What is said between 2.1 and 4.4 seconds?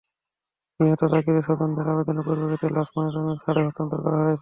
পরিপ্রেক্ষিতে লাশ ময়নাতদন্ত ছাড়াই হস্তান্তর করা হয়েছে।